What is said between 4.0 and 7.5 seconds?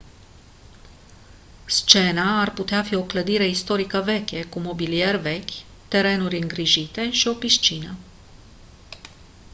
veche cu mobilier vechi terenuri îngrijite și o